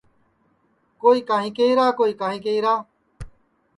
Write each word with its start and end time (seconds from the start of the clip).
کوئی 1.01 1.19
کائیں 1.29 1.51
کہیرا 1.55 1.87
کوئی 1.99 2.13
کائیں 2.23 2.39
کہیرا 2.43 2.75